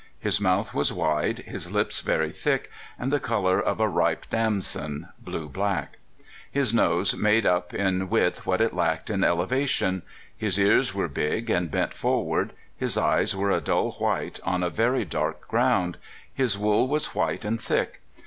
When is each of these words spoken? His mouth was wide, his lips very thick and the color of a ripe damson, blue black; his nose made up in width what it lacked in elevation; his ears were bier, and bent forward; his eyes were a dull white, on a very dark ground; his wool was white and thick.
His 0.19 0.41
mouth 0.41 0.73
was 0.73 0.91
wide, 0.91 1.41
his 1.45 1.71
lips 1.71 1.99
very 1.99 2.31
thick 2.31 2.71
and 2.97 3.13
the 3.13 3.19
color 3.19 3.61
of 3.61 3.79
a 3.79 3.87
ripe 3.87 4.25
damson, 4.31 5.09
blue 5.19 5.47
black; 5.47 5.99
his 6.49 6.73
nose 6.73 7.15
made 7.15 7.45
up 7.45 7.71
in 7.71 8.09
width 8.09 8.43
what 8.43 8.61
it 8.61 8.73
lacked 8.73 9.11
in 9.11 9.23
elevation; 9.23 10.01
his 10.35 10.57
ears 10.57 10.95
were 10.95 11.07
bier, 11.07 11.43
and 11.49 11.69
bent 11.69 11.93
forward; 11.93 12.53
his 12.75 12.97
eyes 12.97 13.35
were 13.35 13.51
a 13.51 13.61
dull 13.61 13.91
white, 13.91 14.39
on 14.43 14.63
a 14.63 14.71
very 14.71 15.05
dark 15.05 15.47
ground; 15.47 15.97
his 16.33 16.57
wool 16.57 16.87
was 16.87 17.13
white 17.13 17.45
and 17.45 17.61
thick. 17.61 18.01